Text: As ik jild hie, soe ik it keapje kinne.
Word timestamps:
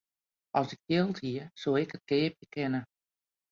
As 0.59 0.69
ik 0.75 0.81
jild 0.91 1.17
hie, 1.23 1.43
soe 1.61 1.75
ik 1.83 1.91
it 1.97 2.03
keapje 2.09 2.45
kinne. 2.53 2.81